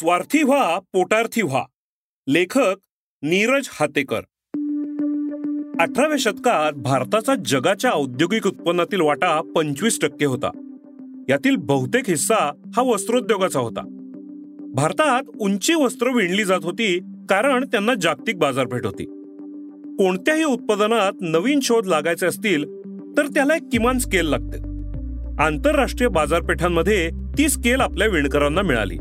[0.00, 1.62] स्वार्थी व्हा पोटार्थी व्हा.
[2.28, 2.74] लेखक
[3.22, 4.18] नीरज हातेकर.
[5.80, 10.50] अठराव्या शतकात भारताचा जगाच्या औद्योगिक उत्पन्नातील वाटा पंचवीस टक्के होता.
[11.28, 13.80] यातील बहुतेक हिस्सा हा वस्त्रोद्योगाचा होता.
[14.74, 19.04] भारतात उंची वस्त्र विणली जात होती कारण त्यांना जागतिक बाजारपेठ होती.
[19.96, 22.64] कोणत्याही उत्पादनात नवीन शोध लागायचे असतील
[23.16, 24.58] तर त्याला एक किमान स्केल लागते.
[25.42, 28.96] आंतरराष्ट्रीय बाजारपेठांमध्ये ती स्केल आपल्या विणकरांना मिळाली.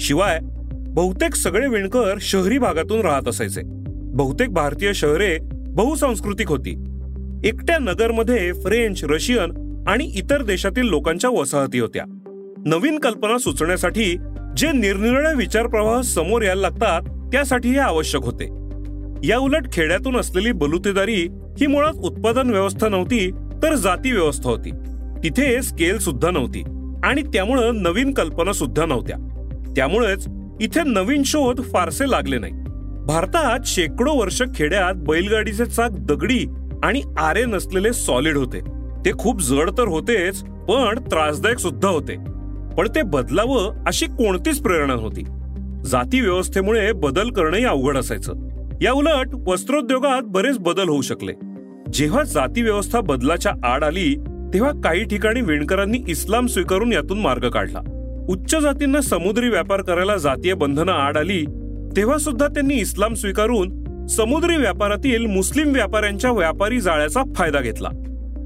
[0.00, 0.38] शिवाय
[0.72, 3.60] बहुतेक सगळे विणकर शहरी भागातून राहत असायचे.
[3.96, 6.70] बहुतेक भारतीय शहरे बहुसांस्कृतिक होती.
[7.44, 12.04] एकट्या नगरमध्ये फ्रेंच रशियन आणि इतर देशातील लोकांच्या वसाहती होत्या.
[12.66, 14.16] नवीन कल्पना सुचण्यासाठी
[14.56, 17.02] जे निरनिराळे विचारप्रवाह समोर यायला लागतात
[17.32, 18.44] त्यासाठी हे आवश्यक होते.
[19.28, 24.70] या उलट खेड्यातून असलेली बलुतेदारी ही मुळात उत्पादन व्यवस्था नव्हती तर जाती व्यवस्था होती.
[25.24, 26.62] तिथे स्केल सुद्धा नव्हती
[27.04, 29.16] आणि त्यामुळं नवीन कल्पना सुद्धा नव्हत्या.
[29.76, 30.26] त्यामुळेच
[30.60, 32.52] इथे नवीन शोध फारसे लागले नाही.
[33.06, 36.46] भारतात शेकडो वर्ष खेड्यात बैलगाडीचे चाक दगडी
[36.82, 38.60] आणि आरे नसलेले सॉलिड होते.
[39.04, 42.16] ते खूप जड तर होतेच पण त्रासदायक सुद्धा होते.
[42.74, 45.24] पण ते बदलावं अशी कोणतीच प्रेरणा होती
[45.84, 48.32] जाती व्यवस्थेमुळे बदल करणंही अवघड असायचं.
[48.82, 51.32] या उलट वस्त्रोद्योगात बरेच बदल होऊ शकले.
[51.92, 54.14] जेव्हा जाती व्यवस्था बदलाच्या आड आली
[54.54, 57.80] तेव्हा काही ठिकाणी विणकरांनी इस्लाम स्वीकारून यातून मार्ग काढला.
[58.28, 61.44] उच्च जातींना समुद्री व्यापार करायला जातीय बंधनं आड आली
[61.96, 67.88] तेव्हा सुद्धा त्यांनी इस्लाम स्वीकारून समुद्री व्यापारातील मुस्लिम व्यापाऱ्यांच्या व्यापारी जाळ्याचा फायदा घेतला.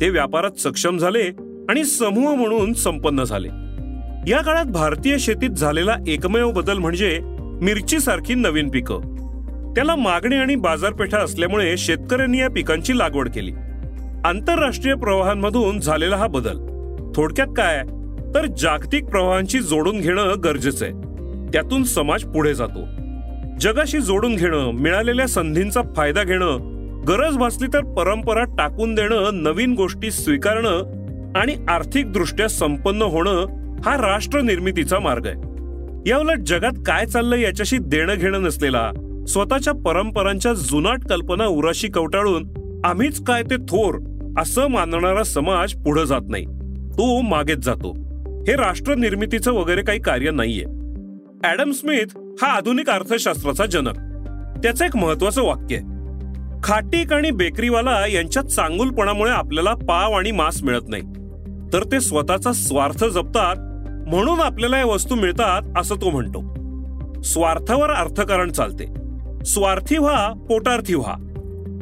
[0.00, 1.22] ते व्यापारात सक्षम झाले
[1.68, 3.48] आणि समूह म्हणून संपन्न झाले.
[4.30, 7.18] या काळात भारतीय शेतीत झालेला एकमेव बदल म्हणजे
[7.62, 9.00] मिरची सारखी नवीन पिकं.
[9.74, 13.52] त्याला मागणी आणि बाजारपेठा असल्यामुळे शेतकऱ्यांनी या पिकांची लागवड केली.
[14.24, 16.58] आंतरराष्ट्रीय प्रवाहांमधून झालेला हा बदल.
[17.16, 17.82] थोडक्यात काय?
[18.34, 20.94] तर जागतिक प्रवाहांशी जोडून घेणं गरजेचं आहे.
[21.52, 22.84] त्यातून समाज पुढे जातो.
[23.60, 26.76] जगाशी जोडून घेणं मिळालेल्या संधींचा फायदा घेणं
[27.08, 31.00] गरज भासली तर परंपरा टाकून देणं नवीन गोष्टी स्वीकारणं
[31.36, 33.46] आणि आर्थिक दृष्ट्या संपन्न होणं
[33.84, 35.36] हा राष्ट्र निर्मितीचा मार्ग आहे.
[36.10, 38.90] याउलट जगात काय चाललंय याच्याशी देणं घेणं नसलेला
[39.28, 42.48] स्वतःच्या परंपरांच्या जुनाट कल्पना उराशी कवटाळून
[42.84, 43.98] आम्हीच काय ते थोर
[44.38, 46.44] असं मानणारा समाज पुढे जात नाही.
[46.92, 48.09] तो मागेच जातो.
[48.48, 50.64] हे राष्ट्र निर्मितीचं वगैरे काही कार्य नाहीये.
[51.48, 53.96] ऍडम स्मिथ हा आधुनिक अर्थशास्त्राचा जनक.
[54.62, 55.84] त्याचं एक महत्वाचं वाक्य आहे.
[56.62, 61.02] खाटीक आणि बेकरीवाला यांच्या चांगुलपणामुळे आपल्याला पाव आणि मांस मिळत नाही.
[61.72, 63.56] तर ते स्वतःचा स्वार्थ जपतात
[64.08, 66.40] म्हणून आपल्याला या वस्तू मिळतात असं तो म्हणतो.
[67.22, 68.86] स्वार्थावर अर्थकारण चालते.
[69.44, 71.14] स्वार्थी व्हा पोटार्थी व्हा.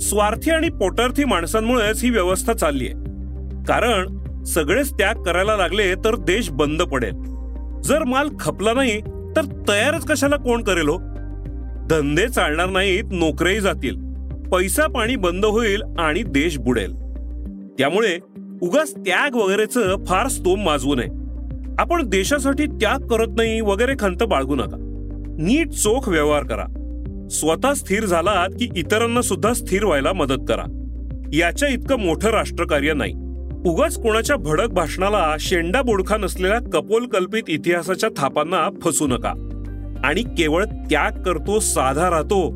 [0.00, 2.94] स्वार्थी आणि पोटार्थी माणसांमुळेच ही व्यवस्था चालली आहे
[3.64, 7.12] कारण सगळेच त्याग करायला लागले तर देश बंद पडेल.
[7.82, 9.00] जर माल खपला नाही
[9.36, 10.96] तर तयारच कशाला कोण करेल हो?
[11.90, 13.96] धंदे चालणार नाहीत नोकऱ्याही जातील.
[14.52, 16.92] पैसा पाणी बंद होईल आणि देश बुडेल.
[17.78, 18.18] त्यामुळे
[18.62, 21.08] उगाच त्याग वगैरेचं फार स्तोम माजवू नये.
[21.78, 24.76] आपण देशासाठी त्याग करत नाही वगैरे खंत बाळगू नका.
[25.38, 26.64] नीट चोख व्यवहार करा.
[27.30, 30.62] स्वतः स्थिर झालात की इतरांना सुद्धा स्थिर व्हायला मदत करा.
[31.32, 33.12] याच्या इतकं मोठं राष्ट्रकार्य नाही.
[33.66, 39.32] उगाच कोणाच्या भडक भाषणाला शेंडा बोडखा नसलेल्या कपोल कल्पित इतिहासाच्या थापांना फसू नका.
[40.04, 42.50] आणि केवळ त्याग करतो साधा राहतो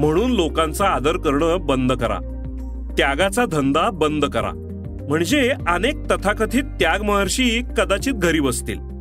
[0.00, 2.18] म्हणून लोकांचा आदर करणं बंद करा.
[2.98, 4.50] त्यागाचा धंदा बंद करा.
[5.08, 8.93] म्हणजे अनेक तथाकथित त्याग महर्षी कदाचित घरी बसतील.